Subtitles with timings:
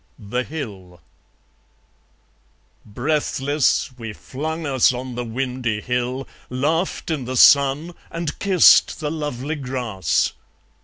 [0.17, 0.99] The Hill
[2.87, 9.11] Breathless, we flung us on the windy hill, Laughed in the sun, and kissed the
[9.11, 10.33] lovely grass.